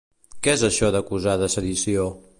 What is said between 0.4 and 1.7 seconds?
Què és això d'acusar de